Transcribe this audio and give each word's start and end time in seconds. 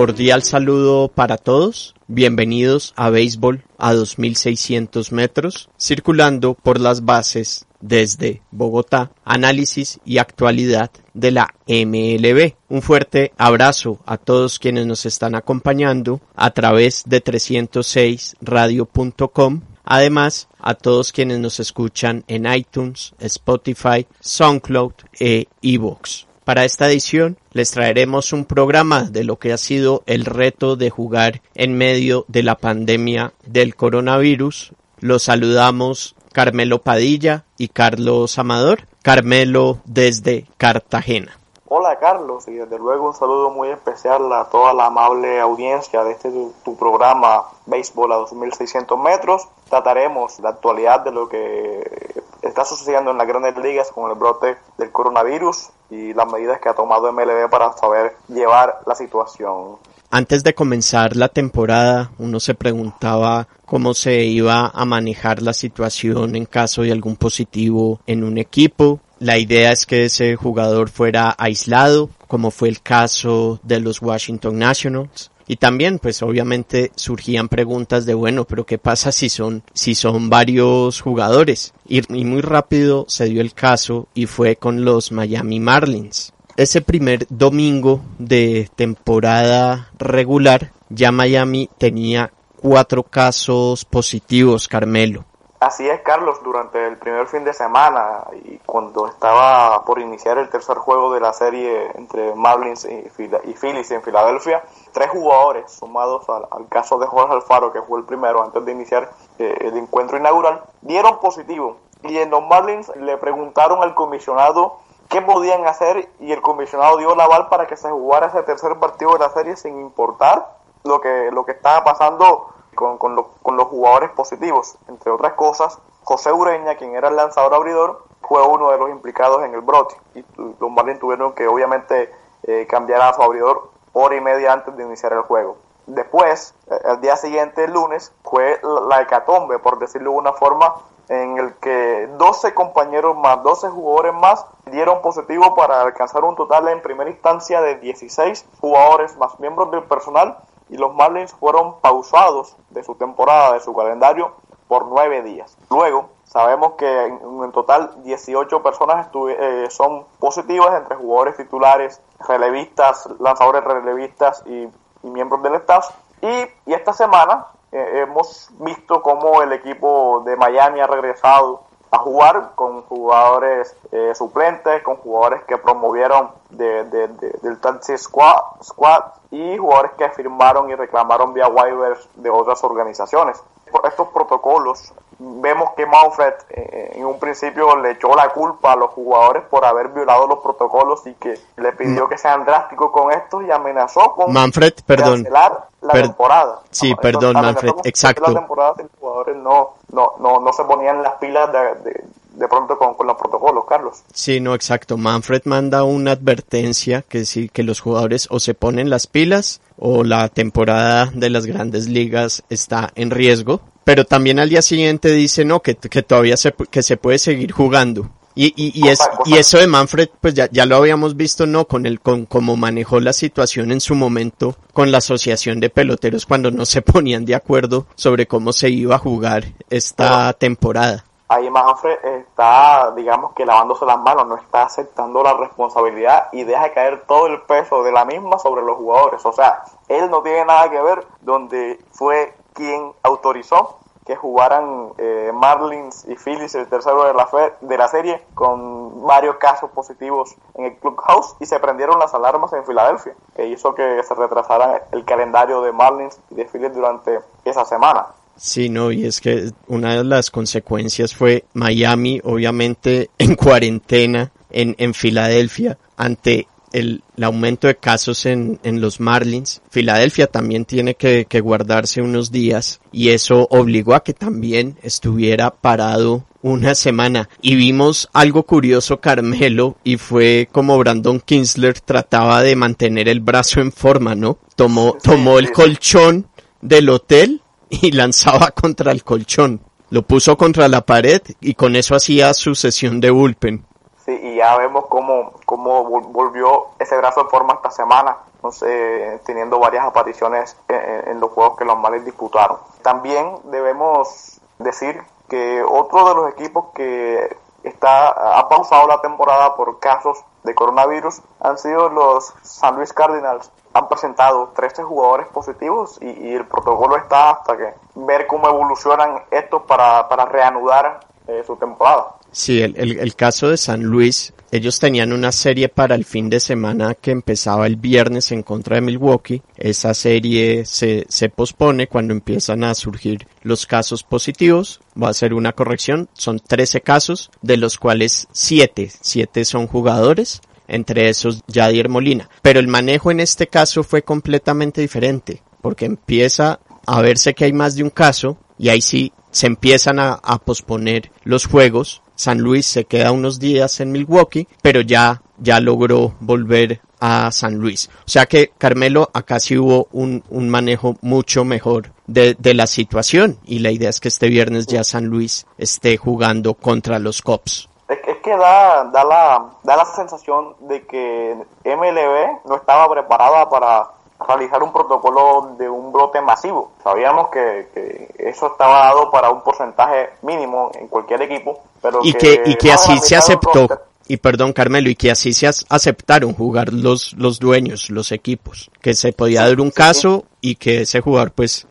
Cordial 0.00 0.40
saludo 0.42 1.08
para 1.08 1.36
todos. 1.36 1.94
Bienvenidos 2.06 2.94
a 2.96 3.10
Béisbol 3.10 3.64
a 3.76 3.92
2600 3.92 5.12
metros, 5.12 5.68
circulando 5.78 6.54
por 6.54 6.80
las 6.80 7.04
bases 7.04 7.66
desde 7.82 8.40
Bogotá, 8.50 9.10
análisis 9.26 10.00
y 10.06 10.16
actualidad 10.16 10.90
de 11.12 11.32
la 11.32 11.54
MLB. 11.68 12.54
Un 12.70 12.80
fuerte 12.80 13.34
abrazo 13.36 14.00
a 14.06 14.16
todos 14.16 14.58
quienes 14.58 14.86
nos 14.86 15.04
están 15.04 15.34
acompañando 15.34 16.22
a 16.34 16.52
través 16.52 17.02
de 17.04 17.22
306radio.com. 17.22 19.60
Además, 19.84 20.48
a 20.58 20.76
todos 20.76 21.12
quienes 21.12 21.40
nos 21.40 21.60
escuchan 21.60 22.24
en 22.26 22.50
iTunes, 22.50 23.12
Spotify, 23.18 24.06
SoundCloud 24.18 24.94
e 25.20 25.46
iVoox. 25.60 26.29
Para 26.44 26.64
esta 26.64 26.86
edición 26.86 27.36
les 27.52 27.70
traeremos 27.70 28.32
un 28.32 28.44
programa 28.44 29.02
de 29.02 29.24
lo 29.24 29.38
que 29.38 29.52
ha 29.52 29.58
sido 29.58 30.02
el 30.06 30.24
reto 30.24 30.76
de 30.76 30.90
jugar 30.90 31.42
en 31.54 31.76
medio 31.76 32.24
de 32.28 32.42
la 32.42 32.56
pandemia 32.56 33.32
del 33.44 33.76
coronavirus. 33.76 34.72
Los 35.00 35.24
saludamos 35.24 36.16
Carmelo 36.32 36.82
Padilla 36.82 37.44
y 37.58 37.68
Carlos 37.68 38.38
Amador. 38.38 38.86
Carmelo 39.02 39.78
desde 39.84 40.46
Cartagena. 40.58 41.40
Hola 41.72 42.00
Carlos 42.00 42.48
y 42.48 42.54
desde 42.54 42.78
luego 42.78 43.06
un 43.06 43.14
saludo 43.14 43.50
muy 43.50 43.68
especial 43.68 44.32
a 44.32 44.46
toda 44.46 44.74
la 44.74 44.86
amable 44.86 45.40
audiencia 45.40 46.02
de 46.02 46.10
este 46.12 46.30
tu, 46.64 46.76
programa 46.76 47.44
Béisbol 47.66 48.12
a 48.12 48.16
2600 48.16 48.98
metros. 48.98 49.48
Trataremos 49.68 50.40
la 50.40 50.50
actualidad 50.50 51.00
de 51.04 51.12
lo 51.12 51.28
que 51.28 52.19
está 52.42 52.64
sucediendo 52.64 53.10
en 53.10 53.18
las 53.18 53.26
grandes 53.26 53.56
ligas 53.56 53.90
con 53.90 54.10
el 54.10 54.16
brote 54.16 54.56
del 54.78 54.90
coronavirus 54.90 55.70
y 55.90 56.14
las 56.14 56.30
medidas 56.30 56.60
que 56.60 56.68
ha 56.68 56.74
tomado 56.74 57.12
MLB 57.12 57.50
para 57.50 57.72
saber 57.72 58.16
llevar 58.28 58.80
la 58.86 58.94
situación. 58.94 59.76
Antes 60.12 60.42
de 60.42 60.54
comenzar 60.54 61.14
la 61.14 61.28
temporada, 61.28 62.10
uno 62.18 62.40
se 62.40 62.54
preguntaba 62.54 63.46
cómo 63.64 63.94
se 63.94 64.24
iba 64.24 64.66
a 64.66 64.84
manejar 64.84 65.40
la 65.40 65.52
situación 65.52 66.34
en 66.34 66.46
caso 66.46 66.82
de 66.82 66.90
algún 66.90 67.14
positivo 67.14 68.00
en 68.06 68.24
un 68.24 68.36
equipo. 68.38 68.98
La 69.20 69.38
idea 69.38 69.70
es 69.70 69.86
que 69.86 70.06
ese 70.06 70.34
jugador 70.34 70.90
fuera 70.90 71.32
aislado, 71.38 72.10
como 72.26 72.50
fue 72.50 72.68
el 72.68 72.82
caso 72.82 73.60
de 73.62 73.78
los 73.78 74.02
Washington 74.02 74.58
Nationals. 74.58 75.30
Y 75.50 75.56
también, 75.56 75.98
pues 75.98 76.22
obviamente 76.22 76.92
surgían 76.94 77.48
preguntas 77.48 78.06
de, 78.06 78.14
bueno, 78.14 78.44
pero 78.44 78.64
¿qué 78.64 78.78
pasa 78.78 79.10
si 79.10 79.28
son, 79.28 79.64
si 79.74 79.96
son 79.96 80.30
varios 80.30 81.00
jugadores? 81.00 81.74
Y, 81.88 82.02
y 82.16 82.24
muy 82.24 82.40
rápido 82.40 83.04
se 83.08 83.24
dio 83.24 83.40
el 83.40 83.52
caso 83.52 84.06
y 84.14 84.26
fue 84.26 84.54
con 84.54 84.84
los 84.84 85.10
Miami 85.10 85.58
Marlins. 85.58 86.32
Ese 86.56 86.82
primer 86.82 87.26
domingo 87.30 88.00
de 88.20 88.70
temporada 88.76 89.90
regular, 89.98 90.70
ya 90.88 91.10
Miami 91.10 91.68
tenía 91.78 92.32
cuatro 92.54 93.02
casos 93.02 93.84
positivos, 93.84 94.68
Carmelo. 94.68 95.24
Así 95.60 95.86
es, 95.86 96.00
Carlos, 96.00 96.42
durante 96.42 96.86
el 96.86 96.96
primer 96.96 97.26
fin 97.26 97.44
de 97.44 97.52
semana 97.52 98.24
y 98.44 98.56
cuando 98.64 99.06
estaba 99.06 99.84
por 99.84 99.98
iniciar 99.98 100.38
el 100.38 100.48
tercer 100.48 100.78
juego 100.78 101.12
de 101.12 101.20
la 101.20 101.34
serie 101.34 101.90
entre 101.96 102.34
Marlins 102.34 102.86
y, 102.86 103.10
Phillies 103.10 103.90
en 103.90 104.00
Filadelfia, 104.00 104.64
tres 104.92 105.10
jugadores 105.10 105.70
sumados 105.70 106.26
al, 106.30 106.66
caso 106.70 106.98
de 106.98 107.06
Jorge 107.06 107.34
Alfaro, 107.34 107.74
que 107.74 107.82
fue 107.82 107.98
el 107.98 108.06
primero 108.06 108.42
antes 108.42 108.64
de 108.64 108.72
iniciar 108.72 109.10
eh, 109.38 109.54
el 109.60 109.76
encuentro 109.76 110.16
inaugural, 110.16 110.62
dieron 110.80 111.20
positivo. 111.20 111.76
Y 112.04 112.16
en 112.16 112.30
los 112.30 112.42
Marlins 112.46 112.90
le 112.96 113.18
preguntaron 113.18 113.82
al 113.82 113.94
comisionado 113.94 114.78
qué 115.10 115.20
podían 115.20 115.66
hacer 115.66 116.08
y 116.20 116.32
el 116.32 116.40
comisionado 116.40 116.96
dio 116.96 117.14
la 117.14 117.24
aval 117.24 117.48
para 117.50 117.66
que 117.66 117.76
se 117.76 117.90
jugara 117.90 118.28
ese 118.28 118.42
tercer 118.44 118.78
partido 118.78 119.12
de 119.12 119.18
la 119.18 119.28
serie 119.28 119.56
sin 119.56 119.78
importar 119.78 120.56
lo 120.84 121.02
que, 121.02 121.28
lo 121.30 121.44
que 121.44 121.52
estaba 121.52 121.84
pasando 121.84 122.48
con, 122.80 122.98
con, 122.98 123.56
los 123.56 123.66
jugadores 123.68 124.10
positivos. 124.10 124.76
Entre 124.88 125.10
otras 125.10 125.34
cosas, 125.34 125.78
José 126.02 126.32
Ureña, 126.32 126.76
quien 126.76 126.94
era 126.94 127.08
el 127.08 127.16
lanzador 127.16 127.54
abridor, 127.54 128.04
fue 128.22 128.42
uno 128.46 128.70
de 128.70 128.78
los 128.78 128.90
implicados 128.90 129.44
en 129.44 129.54
el 129.54 129.60
brote. 129.60 129.96
Y 130.14 130.24
los 130.36 130.70
Marlins 130.70 130.98
tuvieron 130.98 131.32
que 131.34 131.46
obviamente 131.46 132.12
eh, 132.44 132.66
cambiar 132.68 133.02
a 133.02 133.12
su 133.12 133.22
abridor 133.22 133.70
hora 133.92 134.16
y 134.16 134.20
media 134.20 134.52
antes 134.52 134.76
de 134.76 134.84
iniciar 134.84 135.12
el 135.12 135.22
juego. 135.22 135.56
Después, 135.86 136.54
el 136.68 136.96
eh, 136.96 136.98
día 137.00 137.16
siguiente, 137.16 137.64
el 137.64 137.72
lunes, 137.72 138.12
fue 138.22 138.60
la 138.88 139.02
hecatombe, 139.02 139.58
por 139.58 139.78
decirlo 139.78 140.12
de 140.12 140.16
una 140.16 140.32
forma, 140.32 140.74
en 141.08 141.38
el 141.38 141.54
que 141.54 142.08
12 142.16 142.54
compañeros 142.54 143.16
más, 143.16 143.42
12 143.42 143.68
jugadores 143.70 144.14
más 144.14 144.46
dieron 144.66 145.02
positivo 145.02 145.56
para 145.56 145.82
alcanzar 145.82 146.22
un 146.24 146.36
total 146.36 146.68
en 146.68 146.80
primera 146.80 147.10
instancia 147.10 147.60
de 147.60 147.74
16 147.76 148.46
jugadores 148.60 149.16
más 149.16 149.40
miembros 149.40 149.72
del 149.72 149.82
personal 149.82 150.38
y 150.70 150.76
los 150.76 150.94
Marlins 150.94 151.32
fueron 151.32 151.80
pausados 151.80 152.56
de 152.70 152.82
su 152.82 152.94
temporada, 152.94 153.54
de 153.54 153.60
su 153.60 153.74
calendario, 153.74 154.32
por 154.68 154.86
nueve 154.86 155.22
días. 155.22 155.56
Luego, 155.68 156.10
sabemos 156.24 156.74
que 156.74 157.06
en, 157.06 157.52
total 157.52 158.04
18 158.04 158.62
personas 158.62 159.08
eh, 159.28 159.66
son 159.68 160.04
positivas 160.20 160.80
entre 160.80 160.94
jugadores 160.94 161.36
titulares, 161.36 162.00
relevistas, 162.28 163.08
lanzadores 163.18 163.64
relevistas 163.64 164.44
y, 164.46 164.68
miembros 165.02 165.42
del 165.42 165.54
staff. 165.56 165.90
Y, 166.22 166.72
esta 166.72 166.92
semana 166.92 167.46
eh, 167.72 168.02
hemos 168.02 168.50
visto 168.60 169.02
cómo 169.02 169.42
el 169.42 169.52
equipo 169.52 170.22
de 170.24 170.36
Miami 170.36 170.78
ha 170.78 170.86
regresado 170.86 171.64
a 171.90 171.98
jugar 171.98 172.52
con 172.54 172.82
jugadores 172.82 173.74
eh, 173.90 174.12
suplentes, 174.14 174.82
con 174.82 174.96
jugadores 174.96 175.42
que 175.44 175.58
promovieron 175.58 176.30
de, 176.50 176.84
del 176.84 177.60
Taxi 177.60 177.98
Squad, 177.98 178.62
Squad 178.62 179.02
y 179.30 179.56
jugadores 179.56 179.92
que 179.98 180.08
firmaron 180.10 180.70
y 180.70 180.74
reclamaron 180.74 181.34
vía 181.34 181.48
waivers 181.48 182.08
de 182.14 182.30
otras 182.30 182.62
organizaciones. 182.62 183.42
Por 183.70 183.86
estos 183.86 184.08
protocolos, 184.08 184.92
vemos 185.20 185.70
que 185.76 185.86
Manfred 185.86 186.34
eh, 186.48 186.92
en 186.94 187.04
un 187.04 187.18
principio 187.18 187.76
le 187.76 187.92
echó 187.92 188.14
la 188.14 188.30
culpa 188.30 188.72
a 188.72 188.76
los 188.76 188.90
jugadores 188.90 189.44
por 189.44 189.64
haber 189.64 189.88
violado 189.88 190.26
los 190.26 190.38
protocolos 190.38 191.06
y 191.06 191.14
que 191.14 191.38
le 191.56 191.72
pidió 191.72 192.08
que 192.08 192.16
sean 192.18 192.44
drásticos 192.44 192.90
con 192.90 193.12
esto 193.12 193.42
y 193.42 193.50
amenazó 193.50 194.14
con 194.14 194.32
Manfred, 194.32 194.74
perdón. 194.86 195.22
cancelar 195.22 195.68
la 195.82 195.92
temporada. 195.92 196.60
Sí, 196.70 196.94
perdón, 196.94 197.34
Manfred, 197.34 197.72
exacto. 197.84 198.30
La 198.30 198.40
temporada 198.40 198.74
los 198.78 198.90
jugadores 198.98 199.36
no, 199.36 199.74
no, 199.92 200.12
no, 200.20 200.40
no 200.40 200.52
se 200.52 200.64
ponían 200.64 201.02
las 201.02 201.14
pilas 201.14 201.50
de, 201.52 202.04
de 202.34 202.48
pronto 202.48 202.78
con, 202.78 202.94
con, 202.94 203.06
los 203.06 203.16
protocolos, 203.16 203.64
Carlos. 203.68 204.02
Sí, 204.12 204.40
no, 204.40 204.54
exacto. 204.54 204.96
Manfred 204.96 205.42
manda 205.44 205.84
una 205.84 206.12
advertencia 206.12 207.02
que 207.02 207.24
sí, 207.24 207.48
que 207.48 207.62
los 207.62 207.80
jugadores 207.80 208.28
o 208.30 208.40
se 208.40 208.54
ponen 208.54 208.90
las 208.90 209.06
pilas 209.06 209.60
o 209.76 210.04
la 210.04 210.28
temporada 210.28 211.10
de 211.12 211.30
las 211.30 211.46
grandes 211.46 211.88
ligas 211.88 212.44
está 212.48 212.90
en 212.94 213.10
riesgo. 213.10 213.60
Pero 213.84 214.04
también 214.04 214.38
al 214.38 214.48
día 214.50 214.62
siguiente 214.62 215.10
dice, 215.10 215.44
no, 215.44 215.60
que, 215.60 215.74
que 215.74 216.02
todavía 216.02 216.36
se, 216.36 216.52
que 216.52 216.82
se 216.82 216.96
puede 216.96 217.18
seguir 217.18 217.52
jugando. 217.52 218.10
Y, 218.42 218.54
y, 218.56 218.72
y, 218.86 218.88
es, 218.88 218.98
y 219.26 219.36
eso 219.36 219.58
de 219.58 219.66
Manfred, 219.66 220.08
pues 220.18 220.32
ya, 220.32 220.48
ya 220.50 220.64
lo 220.64 220.76
habíamos 220.76 221.14
visto, 221.14 221.44
¿no? 221.44 221.66
Con 221.66 221.84
el, 221.84 222.00
con 222.00 222.24
cómo 222.24 222.56
manejó 222.56 222.98
la 222.98 223.12
situación 223.12 223.70
en 223.70 223.82
su 223.82 223.94
momento 223.94 224.54
con 224.72 224.90
la 224.90 224.96
asociación 224.96 225.60
de 225.60 225.68
peloteros 225.68 226.24
cuando 226.24 226.50
no 226.50 226.64
se 226.64 226.80
ponían 226.92 227.26
de 227.26 227.34
acuerdo 227.34 227.84
sobre 227.96 228.26
cómo 228.26 228.54
se 228.54 228.70
iba 228.70 228.94
a 228.94 228.98
jugar 228.98 229.44
esta 229.68 230.32
temporada 230.32 231.04
ahí 231.28 231.48
Manfred 231.50 231.98
está, 232.02 232.92
digamos 232.96 233.34
que 233.34 233.44
lavándose 233.44 233.84
las 233.84 233.98
manos, 233.98 234.26
no 234.26 234.36
está 234.36 234.62
aceptando 234.62 235.22
la 235.22 235.34
responsabilidad 235.34 236.28
y 236.32 236.42
deja 236.42 236.72
caer 236.72 237.04
todo 237.06 237.26
el 237.26 237.42
peso 237.42 237.84
de 237.84 237.92
la 237.92 238.04
misma 238.04 238.38
sobre 238.38 238.62
los 238.62 238.76
jugadores. 238.78 239.24
O 239.24 239.32
sea, 239.32 239.62
él 239.86 240.10
no 240.10 240.22
tiene 240.22 240.46
nada 240.46 240.68
que 240.68 240.80
ver 240.80 241.06
donde 241.20 241.78
fue 241.92 242.34
quien 242.52 242.92
autorizó 243.04 243.79
que 244.06 244.16
jugaran 244.16 244.92
eh, 244.98 245.30
Marlins 245.32 246.04
y 246.08 246.16
Phillies 246.16 246.54
el 246.54 246.66
tercero 246.68 247.04
de 247.04 247.14
la, 247.14 247.28
de 247.60 247.78
la 247.78 247.88
serie 247.88 248.22
con 248.34 249.06
varios 249.06 249.36
casos 249.36 249.70
positivos 249.70 250.34
en 250.54 250.64
el 250.64 250.76
clubhouse 250.76 251.36
y 251.40 251.46
se 251.46 251.58
prendieron 251.60 251.98
las 251.98 252.14
alarmas 252.14 252.52
en 252.52 252.64
Filadelfia, 252.64 253.14
que 253.36 253.46
hizo 253.46 253.74
que 253.74 254.02
se 254.02 254.14
retrasara 254.14 254.86
el 254.92 255.04
calendario 255.04 255.62
de 255.62 255.72
Marlins 255.72 256.18
y 256.30 256.34
de 256.34 256.46
Phillies 256.46 256.74
durante 256.74 257.20
esa 257.44 257.64
semana. 257.64 258.06
Sí, 258.36 258.70
no, 258.70 258.90
y 258.90 259.04
es 259.04 259.20
que 259.20 259.50
una 259.68 259.96
de 259.96 260.04
las 260.04 260.30
consecuencias 260.30 261.14
fue 261.14 261.44
Miami, 261.52 262.22
obviamente, 262.24 263.10
en 263.18 263.36
cuarentena 263.36 264.30
en, 264.50 264.74
en 264.78 264.94
Filadelfia, 264.94 265.76
ante 265.96 266.48
el, 266.72 267.02
aumento 267.22 267.66
de 267.66 267.76
casos 267.76 268.26
en, 268.26 268.60
en, 268.62 268.80
los 268.80 269.00
Marlins, 269.00 269.60
Filadelfia 269.70 270.26
también 270.26 270.64
tiene 270.64 270.94
que, 270.94 271.26
que 271.26 271.40
guardarse 271.40 272.00
unos 272.00 272.30
días 272.32 272.80
y 272.92 273.10
eso 273.10 273.46
obligó 273.50 273.94
a 273.94 274.02
que 274.02 274.14
también 274.14 274.78
estuviera 274.82 275.50
parado 275.50 276.24
una 276.42 276.74
semana 276.74 277.28
y 277.42 277.54
vimos 277.54 278.08
algo 278.12 278.44
curioso 278.44 279.00
Carmelo 279.00 279.76
y 279.84 279.96
fue 279.96 280.48
como 280.50 280.78
Brandon 280.78 281.20
Kinsler 281.20 281.80
trataba 281.80 282.42
de 282.42 282.56
mantener 282.56 283.08
el 283.08 283.20
brazo 283.20 283.60
en 283.60 283.72
forma, 283.72 284.14
¿no? 284.14 284.38
Tomó, 284.56 284.96
tomó 285.02 285.38
el 285.38 285.52
colchón 285.52 286.28
del 286.62 286.88
hotel 286.88 287.42
y 287.70 287.92
lanzaba 287.92 288.50
contra 288.50 288.92
el 288.92 289.04
colchón. 289.04 289.60
Lo 289.90 290.02
puso 290.02 290.36
contra 290.36 290.68
la 290.68 290.86
pared 290.86 291.20
y 291.40 291.54
con 291.54 291.74
eso 291.74 291.94
hacía 291.94 292.32
su 292.32 292.54
sesión 292.54 293.00
de 293.00 293.10
bullpen. 293.10 293.66
Y 294.14 294.36
ya 294.36 294.56
vemos 294.56 294.86
cómo, 294.88 295.32
cómo 295.44 295.84
volvió 295.84 296.66
ese 296.78 296.96
brazo 296.96 297.22
en 297.22 297.28
forma 297.28 297.54
esta 297.54 297.70
semana, 297.70 298.16
sé, 298.50 299.20
teniendo 299.24 299.58
varias 299.58 299.84
apariciones 299.84 300.56
en, 300.68 301.20
los 301.20 301.30
juegos 301.30 301.58
que 301.58 301.64
los 301.64 301.78
males 301.78 302.04
disputaron. 302.04 302.58
También 302.82 303.38
debemos 303.44 304.40
decir 304.58 305.02
que 305.28 305.62
otro 305.62 306.08
de 306.08 306.14
los 306.14 306.32
equipos 306.32 306.66
que 306.74 307.36
está 307.62 308.38
ha 308.38 308.48
pausado 308.48 308.86
la 308.88 309.00
temporada 309.00 309.54
por 309.54 309.78
casos 309.78 310.24
de 310.42 310.54
coronavirus 310.54 311.20
han 311.40 311.58
sido 311.58 311.88
los 311.88 312.34
San 312.42 312.76
Luis 312.76 312.92
Cardinals. 312.92 313.50
Han 313.72 313.88
presentado 313.88 314.48
13 314.48 314.82
jugadores 314.82 315.28
positivos 315.28 315.98
y, 316.00 316.34
el 316.34 316.46
protocolo 316.46 316.96
está 316.96 317.30
hasta 317.30 317.56
que 317.56 317.74
ver 317.94 318.26
cómo 318.26 318.48
evolucionan 318.48 319.22
estos 319.30 319.62
para, 319.62 320.08
para 320.08 320.24
reanudar 320.24 321.00
eh, 321.28 321.44
su 321.46 321.56
temporada. 321.56 322.16
Sí, 322.32 322.60
el, 322.60 322.76
el, 322.76 323.14
caso 323.16 323.48
de 323.48 323.56
San 323.56 323.82
Luis, 323.82 324.32
ellos 324.52 324.78
tenían 324.78 325.12
una 325.12 325.32
serie 325.32 325.68
para 325.68 325.94
el 325.94 326.04
fin 326.04 326.30
de 326.30 326.38
semana 326.40 326.94
que 326.94 327.10
empezaba 327.10 327.66
el 327.66 327.76
viernes 327.76 328.30
en 328.30 328.42
contra 328.42 328.76
de 328.76 328.82
Milwaukee. 328.82 329.42
Esa 329.56 329.94
serie 329.94 330.64
se, 330.64 331.06
se 331.08 331.28
pospone 331.28 331.88
cuando 331.88 332.12
empiezan 332.12 332.64
a 332.64 332.74
surgir 332.74 333.26
los 333.42 333.66
casos 333.66 334.04
positivos. 334.04 334.80
Va 335.00 335.08
a 335.08 335.14
ser 335.14 335.34
una 335.34 335.52
corrección. 335.52 336.08
Son 336.14 336.38
13 336.38 336.80
casos, 336.80 337.30
de 337.42 337.56
los 337.56 337.78
cuales 337.78 338.28
7, 338.32 338.90
7 339.00 339.44
son 339.44 339.66
jugadores. 339.66 340.40
Entre 340.66 341.08
esos 341.08 341.42
Jadier 341.52 341.88
Molina. 341.88 342.30
Pero 342.42 342.60
el 342.60 342.68
manejo 342.68 343.10
en 343.10 343.18
este 343.18 343.48
caso 343.48 343.82
fue 343.82 344.02
completamente 344.02 344.80
diferente. 344.80 345.42
Porque 345.60 345.84
empieza 345.84 346.60
a 346.86 347.02
verse 347.02 347.34
que 347.34 347.44
hay 347.44 347.52
más 347.52 347.74
de 347.74 347.82
un 347.82 347.90
caso 347.90 348.38
y 348.56 348.68
ahí 348.68 348.80
sí 348.80 349.12
se 349.32 349.46
empiezan 349.48 349.98
a, 349.98 350.12
a 350.12 350.38
posponer 350.38 351.10
los 351.24 351.46
juegos 351.46 352.02
San 352.20 352.38
Luis 352.40 352.66
se 352.66 352.84
queda 352.84 353.12
unos 353.12 353.40
días 353.40 353.80
en 353.80 353.92
Milwaukee, 353.92 354.46
pero 354.60 354.82
ya, 354.82 355.22
ya 355.38 355.58
logró 355.58 356.12
volver 356.20 356.82
a 357.00 357.30
San 357.32 357.54
Luis. 357.54 357.88
O 358.00 358.08
sea 358.10 358.26
que 358.26 358.52
Carmelo 358.58 359.08
acá 359.14 359.40
sí 359.40 359.56
hubo 359.56 359.88
un, 359.92 360.22
un 360.28 360.50
manejo 360.50 360.96
mucho 361.00 361.46
mejor 361.46 361.92
de, 362.06 362.36
de, 362.38 362.52
la 362.52 362.66
situación 362.66 363.38
y 363.46 363.60
la 363.60 363.70
idea 363.70 363.88
es 363.88 364.00
que 364.00 364.08
este 364.08 364.28
viernes 364.28 364.66
ya 364.66 364.84
San 364.84 365.06
Luis 365.06 365.46
esté 365.56 365.96
jugando 365.96 366.52
contra 366.52 366.98
los 366.98 367.22
Cops. 367.22 367.70
Es, 367.88 368.18
que 368.22 368.36
da, 368.36 368.84
da, 368.84 369.02
la, 369.02 369.46
da 369.62 369.76
la 369.78 369.86
sensación 369.86 370.56
de 370.68 370.86
que 370.86 371.34
MLB 371.64 372.46
no 372.46 372.56
estaba 372.56 372.86
preparada 372.92 373.48
para 373.48 373.88
realizar 374.28 374.62
un 374.62 374.72
protocolo 374.72 375.54
de 375.58 375.70
un 375.70 375.90
brote 375.90 376.20
masivo. 376.20 376.72
Sabíamos 376.84 377.28
que, 377.28 377.70
que, 377.72 378.14
eso 378.18 378.48
estaba 378.48 378.84
dado 378.84 379.10
para 379.10 379.30
un 379.30 379.40
porcentaje 379.40 380.10
mínimo 380.20 380.70
en 380.74 380.88
cualquier 380.88 381.22
equipo, 381.22 381.60
pero 381.80 382.00
y 382.02 382.12
que, 382.14 382.42
y 382.46 382.56
que 382.56 382.72
así 382.72 382.98
se 382.98 383.16
aceptó. 383.16 383.68
Y 384.06 384.16
perdón, 384.16 384.52
Carmelo, 384.52 384.90
y 384.90 384.96
que 384.96 385.10
así 385.10 385.32
se 385.32 385.46
aceptaron 385.46 386.34
jugar 386.34 386.72
los, 386.72 387.12
los 387.12 387.38
dueños, 387.38 387.90
los 387.90 388.10
equipos, 388.10 388.70
que 388.82 388.94
se 388.94 389.12
podía 389.12 389.46
dar 389.46 389.60
un 389.60 389.70
caso 389.70 390.24
y 390.40 390.56
que 390.56 390.82
ese 390.82 391.00
jugador 391.00 391.30
pues 391.30 391.66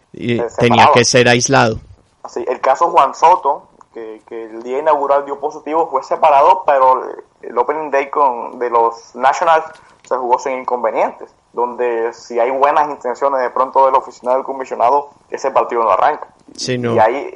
tenía 0.58 0.90
que 0.94 1.04
ser 1.04 1.28
aislado. 1.28 1.80
Así, 2.24 2.46
el 2.48 2.62
caso 2.62 2.92
Juan 2.92 3.14
Soto, 3.14 3.68
que, 3.94 4.22
que, 4.26 4.46
el 4.46 4.64
día 4.64 4.80
inaugural 4.80 5.26
dio 5.26 5.38
positivo, 5.38 5.90
fue 5.92 6.02
separado, 6.02 6.64
pero 6.66 7.02
el 7.42 7.58
opening 7.58 7.92
day 7.92 8.10
con, 8.10 8.58
de 8.58 8.70
los 8.70 9.16
Nationals 9.16 9.66
se 10.08 10.16
jugó 10.16 10.40
sin 10.40 10.60
inconvenientes 10.60 11.30
donde 11.54 12.14
si 12.14 12.40
hay 12.40 12.52
buenas 12.52 12.90
intenciones 12.90 13.42
de 13.42 13.50
pronto 13.50 13.86
del 13.86 13.96
oficial 13.96 14.36
del 14.36 14.44
comisionado, 14.44 15.10
ese 15.30 15.52
partido 15.52 15.84
no 15.84 15.92
arranca. 15.92 16.28
Y 16.96 17.00
ahí, 17.00 17.32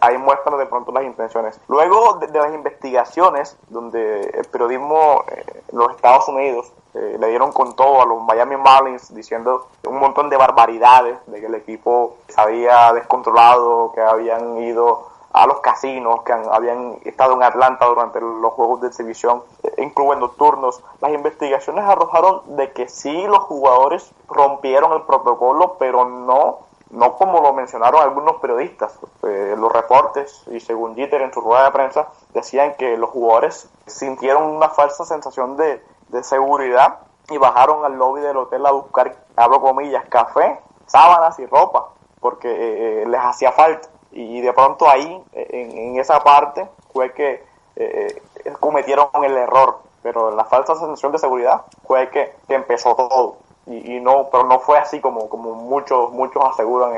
ahí, 0.00 0.18
muestran 0.18 0.58
de 0.58 0.66
pronto 0.66 0.92
las 0.92 1.04
intenciones. 1.04 1.60
Luego 1.68 2.14
de, 2.14 2.28
las 2.28 2.54
investigaciones, 2.54 3.56
donde 3.68 4.20
el 4.20 4.44
periodismo 4.46 5.24
eh, 5.28 5.44
en 5.70 5.78
los 5.78 5.90
Estados 5.90 6.28
Unidos 6.28 6.72
eh, 6.94 7.16
le 7.18 7.28
dieron 7.28 7.52
con 7.52 7.74
todo 7.74 8.02
a 8.02 8.06
los 8.06 8.22
Miami 8.22 8.56
Marlins 8.56 9.14
diciendo 9.14 9.68
un 9.86 9.98
montón 9.98 10.28
de 10.30 10.36
barbaridades, 10.36 11.16
de 11.26 11.40
que 11.40 11.46
el 11.46 11.54
equipo 11.54 12.16
se 12.28 12.40
había 12.40 12.92
descontrolado, 12.92 13.92
que 13.92 14.00
habían 14.00 14.58
ido 14.58 15.12
a 15.32 15.46
los 15.46 15.60
casinos 15.60 16.22
que 16.22 16.32
habían 16.32 16.98
estado 17.04 17.34
en 17.34 17.42
Atlanta 17.42 17.86
durante 17.86 18.20
los 18.20 18.52
juegos 18.52 18.82
de 18.82 18.88
exhibición 18.88 19.42
en 19.76 19.90
clubes 19.90 20.18
nocturnos. 20.18 20.82
Las 21.00 21.12
investigaciones 21.12 21.84
arrojaron 21.84 22.56
de 22.56 22.72
que 22.72 22.88
sí 22.88 23.26
los 23.26 23.40
jugadores 23.40 24.10
rompieron 24.28 24.92
el 24.92 25.02
protocolo, 25.02 25.76
pero 25.78 26.04
no 26.04 26.58
no 26.92 27.16
como 27.16 27.40
lo 27.40 27.52
mencionaron 27.52 28.00
algunos 28.00 28.36
periodistas. 28.36 28.98
Eh, 29.24 29.54
los 29.58 29.72
reportes 29.72 30.44
y 30.48 30.60
según 30.60 30.94
Jeter 30.94 31.22
en 31.22 31.32
su 31.32 31.40
rueda 31.40 31.64
de 31.64 31.70
prensa 31.72 32.08
decían 32.32 32.74
que 32.76 32.96
los 32.96 33.10
jugadores 33.10 33.68
sintieron 33.86 34.44
una 34.44 34.68
falsa 34.68 35.04
sensación 35.04 35.56
de, 35.56 35.82
de 36.08 36.22
seguridad 36.22 36.98
y 37.30 37.38
bajaron 37.38 37.84
al 37.84 37.96
lobby 37.96 38.20
del 38.20 38.36
hotel 38.36 38.64
a 38.66 38.72
buscar, 38.72 39.16
abro 39.36 39.60
comillas, 39.60 40.04
café, 40.08 40.60
sábanas 40.86 41.38
y 41.38 41.46
ropa, 41.46 41.88
porque 42.20 42.48
eh, 42.48 43.02
eh, 43.02 43.06
les 43.06 43.20
hacía 43.20 43.52
falta 43.52 43.88
y 44.12 44.42
de 44.42 44.52
pronto 44.52 44.88
ahí, 44.88 45.24
en, 45.32 45.98
esa 45.98 46.20
parte, 46.20 46.68
fue 46.92 47.14
que 47.14 47.42
eh, 47.76 48.22
cometieron 48.60 49.08
el 49.22 49.36
error, 49.38 49.78
pero 50.02 50.30
la 50.30 50.44
falsa 50.44 50.74
sensación 50.74 51.12
de 51.12 51.18
seguridad 51.18 51.62
fue 51.86 52.10
que 52.10 52.34
empezó 52.48 52.94
todo 52.94 53.36
y, 53.66 54.00
no, 54.00 54.28
pero 54.30 54.44
no 54.48 54.58
fue 54.58 54.76
así 54.78 54.98
como, 54.98 55.28
como 55.28 55.54
muchos, 55.54 56.10
muchos 56.12 56.42
aseguran 56.52 56.94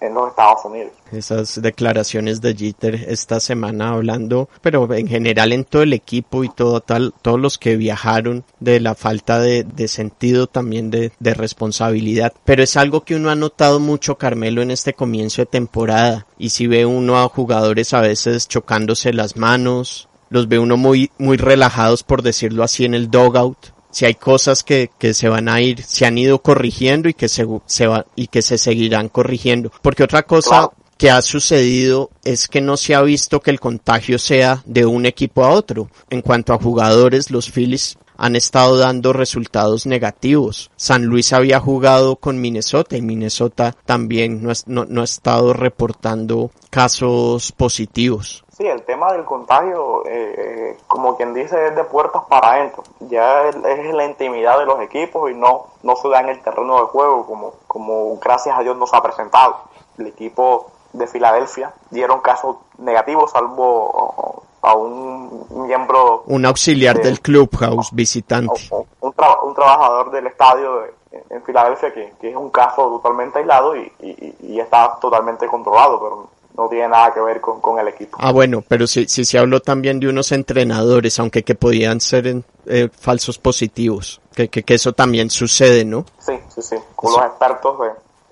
en, 0.00 0.14
los 0.14 0.30
Estados 0.30 0.64
Unidos. 0.64 0.92
Esas 1.12 1.62
declaraciones 1.62 2.40
de 2.40 2.56
Jeter 2.56 2.94
esta 3.08 3.38
semana 3.38 3.90
hablando, 3.90 4.48
pero 4.60 4.92
en 4.92 5.06
general 5.06 5.52
en 5.52 5.64
todo 5.64 5.82
el 5.82 5.92
equipo 5.92 6.42
y 6.42 6.48
todo 6.48 6.80
tal, 6.80 7.14
todos 7.22 7.38
los 7.38 7.56
que 7.56 7.76
viajaron 7.76 8.44
de 8.58 8.80
la 8.80 8.96
falta 8.96 9.38
de, 9.38 9.62
de 9.62 9.86
sentido 9.86 10.48
también 10.48 10.90
de, 10.90 11.12
de 11.20 11.34
responsabilidad. 11.34 12.32
Pero 12.44 12.64
es 12.64 12.76
algo 12.76 13.02
que 13.02 13.14
uno 13.14 13.30
ha 13.30 13.36
notado 13.36 13.78
mucho, 13.78 14.18
Carmelo, 14.18 14.60
en 14.60 14.72
este 14.72 14.94
comienzo 14.94 15.42
de 15.42 15.46
temporada. 15.46 16.26
Y 16.36 16.50
si 16.50 16.66
ve 16.66 16.84
uno 16.84 17.18
a 17.18 17.28
jugadores 17.28 17.94
a 17.94 18.00
veces 18.00 18.48
chocándose 18.48 19.12
las 19.12 19.36
manos, 19.36 20.08
los 20.30 20.48
ve 20.48 20.58
uno 20.58 20.76
muy, 20.76 21.12
muy 21.18 21.36
relajados 21.36 22.02
por 22.02 22.22
decirlo 22.22 22.64
así 22.64 22.84
en 22.84 22.94
el 22.94 23.08
dogout 23.08 23.77
si 23.98 24.06
hay 24.06 24.14
cosas 24.14 24.62
que, 24.62 24.92
que 24.96 25.12
se 25.12 25.28
van 25.28 25.48
a 25.48 25.60
ir, 25.60 25.82
se 25.82 26.06
han 26.06 26.16
ido 26.18 26.40
corrigiendo 26.40 27.08
y 27.08 27.14
que 27.14 27.28
se, 27.28 27.44
se 27.66 27.88
va, 27.88 28.06
y 28.14 28.28
que 28.28 28.42
se 28.42 28.56
seguirán 28.56 29.08
corrigiendo. 29.08 29.72
Porque 29.82 30.04
otra 30.04 30.22
cosa 30.22 30.70
que 30.96 31.10
ha 31.10 31.20
sucedido 31.20 32.10
es 32.22 32.46
que 32.46 32.60
no 32.60 32.76
se 32.76 32.94
ha 32.94 33.02
visto 33.02 33.40
que 33.40 33.50
el 33.50 33.58
contagio 33.58 34.20
sea 34.20 34.62
de 34.66 34.86
un 34.86 35.04
equipo 35.04 35.44
a 35.44 35.50
otro. 35.50 35.90
En 36.10 36.22
cuanto 36.22 36.52
a 36.52 36.62
jugadores, 36.62 37.32
los 37.32 37.50
Phillies 37.50 37.98
han 38.16 38.36
estado 38.36 38.76
dando 38.76 39.12
resultados 39.12 39.84
negativos. 39.84 40.70
San 40.76 41.06
Luis 41.06 41.32
había 41.32 41.58
jugado 41.58 42.14
con 42.14 42.40
Minnesota 42.40 42.96
y 42.96 43.02
Minnesota 43.02 43.74
también 43.84 44.44
no, 44.44 44.52
no, 44.66 44.84
no 44.84 45.00
ha 45.00 45.04
estado 45.04 45.54
reportando 45.54 46.52
casos 46.70 47.50
positivos. 47.50 48.44
Sí, 48.58 48.66
el 48.66 48.82
tema 48.82 49.12
del 49.12 49.24
contagio, 49.24 50.02
eh, 50.04 50.76
como 50.88 51.16
quien 51.16 51.32
dice, 51.32 51.68
es 51.68 51.76
de 51.76 51.84
puertas 51.84 52.24
para 52.28 52.54
adentro. 52.54 52.82
Ya 52.98 53.48
es, 53.48 53.54
la 53.54 54.04
intimidad 54.04 54.58
de 54.58 54.66
los 54.66 54.80
equipos 54.80 55.30
y 55.30 55.34
no, 55.34 55.66
no 55.84 55.94
se 55.94 56.08
da 56.08 56.18
en 56.20 56.30
el 56.30 56.42
terreno 56.42 56.80
de 56.80 56.86
juego 56.86 57.24
como, 57.24 57.52
como 57.68 58.18
gracias 58.18 58.58
a 58.58 58.62
Dios 58.62 58.76
nos 58.76 58.92
ha 58.92 59.00
presentado. 59.00 59.58
El 59.96 60.08
equipo 60.08 60.72
de 60.92 61.06
Filadelfia 61.06 61.72
dieron 61.90 62.18
casos 62.18 62.56
negativos, 62.78 63.30
salvo 63.30 64.42
a 64.62 64.74
un 64.74 65.46
miembro... 65.50 66.24
Un 66.26 66.44
auxiliar 66.44 67.00
del 67.00 67.20
clubhouse 67.20 67.90
visitante. 67.92 68.68
Un, 68.72 69.14
un, 69.42 69.54
trabajador 69.54 70.10
del 70.10 70.26
estadio 70.26 70.82
en 71.30 71.42
Filadelfia 71.44 71.94
que, 71.94 72.12
que, 72.20 72.30
es 72.30 72.36
un 72.36 72.50
caso 72.50 72.88
totalmente 72.88 73.38
aislado 73.38 73.76
y, 73.76 73.92
y, 74.00 74.34
y 74.40 74.60
está 74.60 74.98
totalmente 75.00 75.46
controlado, 75.46 76.00
pero 76.00 76.37
no 76.58 76.68
tiene 76.68 76.88
nada 76.88 77.14
que 77.14 77.20
ver 77.20 77.40
con, 77.40 77.60
con 77.60 77.78
el 77.78 77.88
equipo. 77.88 78.18
Ah, 78.20 78.32
bueno, 78.32 78.64
pero 78.66 78.86
sí, 78.86 79.06
sí 79.08 79.24
se 79.24 79.38
habló 79.38 79.60
también 79.60 80.00
de 80.00 80.08
unos 80.08 80.32
entrenadores, 80.32 81.18
aunque 81.20 81.44
que 81.44 81.54
podían 81.54 82.00
ser 82.00 82.42
eh, 82.66 82.88
falsos 82.92 83.38
positivos, 83.38 84.20
que, 84.34 84.48
que, 84.48 84.74
eso 84.74 84.92
también 84.92 85.30
sucede, 85.30 85.84
¿no? 85.84 86.04
Sí, 86.18 86.34
sí, 86.48 86.60
sí. 86.60 86.76
Con 86.96 87.12
los 87.12 87.22
expertos 87.22 87.76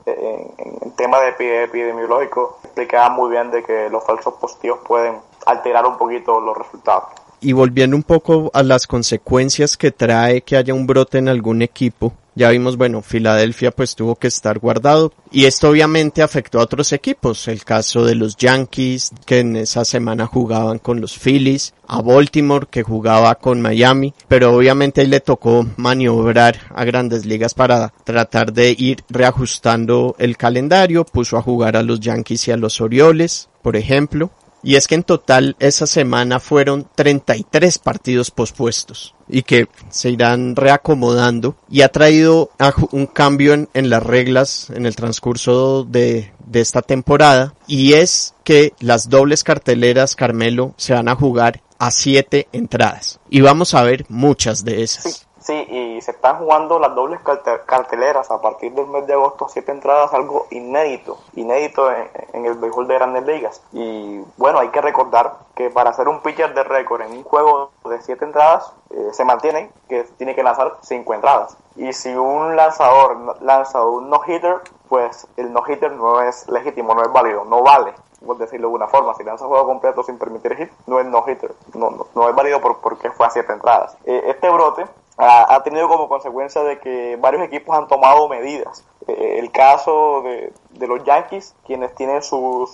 en, 0.07 0.55
en, 0.59 0.91
tema 0.97 1.21
de 1.21 1.65
epidemiológico 1.65 2.59
explicaban 2.65 3.13
muy 3.13 3.31
bien 3.31 3.51
de 3.51 3.63
que 3.63 3.89
los 3.91 4.05
falsos 4.05 4.35
positivos 4.35 4.81
pueden 4.87 5.19
alterar 5.47 5.87
un 5.87 5.97
poquito 5.97 6.41
los 6.41 6.57
resultados. 6.57 7.05
Y 7.41 7.53
volviendo 7.53 7.97
un 7.97 8.03
poco 8.03 8.51
a 8.55 8.63
las 8.63 8.89
consecuencias 8.89 9.77
que 9.77 9.93
trae 9.93 10.43
que 10.43 10.57
haya 10.57 10.75
un 10.75 10.87
brote 10.87 11.19
en 11.19 11.29
algún 11.29 11.63
equipo, 11.63 12.13
ya 12.37 12.51
vimos, 12.51 12.77
bueno, 12.77 13.01
Filadelfia 13.01 13.71
pues 13.71 13.97
tuvo 13.97 14.15
que 14.15 14.29
estar 14.29 14.59
guardado 14.59 15.13
y 15.33 15.47
esto 15.47 15.71
obviamente 15.71 16.23
afectó 16.23 16.61
a 16.61 16.65
otros 16.65 16.93
equipos, 16.93 17.49
el 17.49 17.65
caso 17.65 18.05
de 18.05 18.15
los 18.15 18.37
Yankees 18.37 19.11
que 19.25 19.41
en 19.41 19.57
esa 19.57 19.87
semana 19.87 20.27
jugaban 20.27 20.79
con 20.79 21.01
los 21.01 21.19
Phillies, 21.19 21.73
a 21.89 22.03
Baltimore 22.03 22.67
que 22.71 22.83
jugaba 22.83 23.35
con 23.37 23.63
Miami, 23.63 24.13
pero 24.29 24.55
obviamente 24.55 25.01
ahí 25.01 25.07
le 25.07 25.21
tocó 25.21 25.67
maniobrar 25.79 26.61
a 26.75 26.85
grandes 26.85 27.25
ligas 27.25 27.55
para 27.55 27.95
tratar 28.05 28.53
de 28.53 28.77
ir 28.79 29.03
reajustando 29.09 30.15
el 30.19 30.37
calendario, 30.37 31.07
puso 31.07 31.39
a 31.39 31.43
jugar 31.43 31.77
a 31.77 31.83
los 31.83 32.01
Yankees 32.01 32.49
y 32.49 32.53
a 32.53 32.59
los 32.59 32.83
Orioles, 32.83 33.49
por 33.63 33.77
ejemplo, 33.77 34.31
y 34.67 34.75
es 34.75 34.89
que 34.89 34.97
en 34.97 35.05
total 35.05 35.55
esa 35.61 35.87
semana 35.87 36.41
fueron 36.41 36.89
33 36.97 37.79
partidos 37.79 38.33
pospuestos 38.33 39.15
y 39.29 39.43
que 39.43 39.69
se 39.91 40.11
irán 40.11 40.57
reacomodando 40.57 41.55
y 41.71 41.83
ha 41.83 41.89
traído 41.89 42.51
un 42.91 43.07
cambio 43.07 43.55
en, 43.73 43.91
las 43.91 44.03
reglas 44.03 44.71
en 44.71 44.85
el 44.85 44.97
transcurso 44.97 45.85
de, 45.85 46.33
de 46.45 46.61
esta 46.61 46.83
temporada 46.83 47.55
y 47.69 47.93
es 47.93 48.35
que 48.43 48.73
las 48.81 49.09
dobles 49.09 49.45
carteleras 49.45 50.17
Carmelo 50.17 50.75
se 50.77 50.95
van 50.95 51.07
a 51.07 51.15
jugar 51.15 51.63
a 51.79 51.93
siete 51.93 52.49
entradas 52.51 53.21
y 53.31 53.43
vamos 53.43 53.73
a 53.73 53.85
ver 53.85 54.05
muchas 54.09 54.65
de 54.65 54.83
esas. 54.83 55.26
Sí, 55.47 55.53
y 55.53 56.01
se 56.01 56.11
están 56.11 56.39
jugando 56.39 56.81
las 56.81 56.93
dobles 56.97 57.21
carteleras 57.67 58.33
a 58.33 58.41
partir 58.41 58.73
del 58.73 58.89
mes 58.89 59.07
de 59.07 59.13
agosto, 59.13 59.47
siete 59.49 59.71
entradas, 59.71 60.13
algo 60.13 60.49
inédito, 60.51 61.19
inédito 61.37 61.89
en, 61.93 62.45
el 62.45 62.55
béisbol 62.55 62.89
de 62.89 62.95
grandes 62.95 63.25
ligas. 63.25 63.63
Y 63.73 64.25
bueno, 64.39 64.59
hay 64.59 64.71
que 64.71 64.81
recordar 64.81 65.35
que 65.55 65.71
para 65.71 65.91
hacer 65.91 66.09
un 66.09 66.21
pitcher 66.21 66.53
de 66.53 66.65
récord 66.65 67.03
en 67.03 67.13
un 67.13 67.23
juego 67.23 67.71
de 67.85 68.03
siete 68.03 68.25
entradas, 68.25 68.73
eh, 68.91 69.11
se 69.13 69.25
mantiene 69.25 69.71
que 69.89 70.03
tiene 70.19 70.35
que 70.35 70.43
lanzar 70.43 70.79
cinco 70.83 71.15
entradas. 71.15 71.57
Y 71.77 71.93
si 71.93 72.13
un 72.13 72.57
lanzador 72.57 73.41
lanza 73.41 73.85
un 73.85 74.11
no-hitter, 74.11 74.63
pues 74.89 75.29
el 75.37 75.53
no-hitter 75.53 75.93
no 75.93 76.23
es 76.23 76.49
legítimo, 76.49 76.93
no 76.93 77.03
es 77.03 77.13
válido, 77.13 77.45
no 77.45 77.63
vale 77.63 77.95
por 78.27 78.39
decirlo 78.39 78.63
de 78.63 78.75
alguna 78.75 78.89
forma, 78.89 79.15
si 79.15 79.23
lanza 79.23 79.47
juego 79.47 79.67
completo 79.67 80.03
sin 80.03 80.19
permitir 80.19 80.57
hit, 80.57 80.73
no 80.87 80.99
es 80.99 81.07
no-hitter, 81.07 81.55
no, 81.75 82.07
no, 82.15 82.29
es 82.29 82.35
válido 82.35 82.61
por, 82.61 82.81
porque 82.81 83.11
fue 83.11 83.27
a 83.27 83.31
siete 83.31 83.53
entradas. 83.53 83.97
Eh, 84.05 84.23
este 84.27 84.49
brote 84.51 84.87
ha, 85.19 85.63
tenido 85.63 85.89
como 85.89 86.09
consecuencia 86.09 86.63
de 86.63 86.79
que 86.79 87.17
varios 87.17 87.43
equipos 87.43 87.77
han 87.77 87.89
tomado 87.89 88.29
medidas. 88.29 88.85
Eh, 89.07 89.39
el 89.39 89.51
caso 89.51 90.23
de, 90.23 90.53
de, 90.71 90.87
los 90.87 91.05
Yankees, 91.05 91.55
quienes 91.65 91.95
tienen 91.95 92.23
su, 92.23 92.69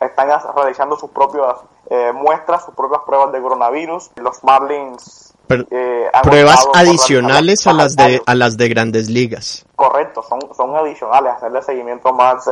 están 0.00 0.28
realizando 0.54 0.96
sus 0.96 1.10
propias 1.10 1.56
eh, 1.90 2.12
muestras, 2.12 2.64
sus 2.64 2.74
propias 2.74 3.02
pruebas 3.02 3.32
de 3.32 3.40
coronavirus. 3.40 4.10
Los 4.16 4.44
Marlins 4.44 5.34
eh, 5.48 6.10
pruebas 6.22 6.66
adicionales 6.74 7.66
a 7.66 7.72
las 7.72 7.96
de 7.96 8.20
a 8.26 8.34
las 8.34 8.56
de 8.56 8.68
Grandes 8.68 9.08
Ligas. 9.08 9.64
Correcto, 9.76 10.22
son 10.22 10.40
son 10.54 10.76
adicionales, 10.76 11.34
hacerle 11.34 11.62
seguimiento 11.62 12.12
más, 12.12 12.50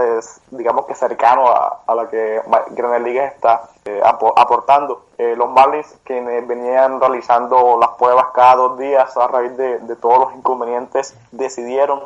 digamos 0.51 0.87
que 0.87 0.95
cercano 0.95 1.49
a, 1.49 1.81
a 1.87 1.95
la 1.95 2.09
que 2.09 2.41
Grandes 2.71 3.03
Ligas 3.03 3.35
está 3.35 3.63
eh, 3.85 4.01
aportando. 4.05 5.07
Eh, 5.19 5.35
los 5.37 5.51
Marlins 5.51 5.95
que 6.05 6.21
venían 6.21 7.01
realizando 7.01 7.79
las 7.81 7.91
pruebas 7.99 8.27
cada 8.35 8.57
dos 8.57 8.79
días 8.79 9.17
a 9.17 9.27
raíz 9.29 9.57
de, 9.57 9.79
de 9.79 9.97
todos 9.97 10.19
los 10.19 10.35
inconvenientes 10.35 11.15
decidieron 11.33 12.03